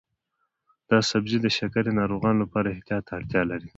دا 0.89 0.99
سبزی 1.11 1.37
د 1.41 1.47
شکرې 1.57 1.91
ناروغانو 1.99 2.41
لپاره 2.43 2.67
احتیاط 2.75 3.03
ته 3.07 3.11
اړتیا 3.19 3.41
لري. 3.51 3.69